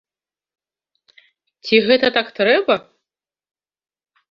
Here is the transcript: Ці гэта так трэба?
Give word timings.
Ці 1.67 1.75
гэта 1.89 2.07
так 2.17 2.27
трэба? 2.41 2.75